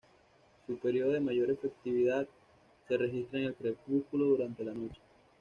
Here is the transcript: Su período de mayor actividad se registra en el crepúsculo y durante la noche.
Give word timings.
Su 0.65 0.79
período 0.79 1.11
de 1.11 1.19
mayor 1.19 1.51
actividad 1.51 2.25
se 2.87 2.97
registra 2.97 3.37
en 3.37 3.45
el 3.45 3.53
crepúsculo 3.53 4.25
y 4.25 4.29
durante 4.29 4.63
la 4.63 4.73
noche. 4.73 4.99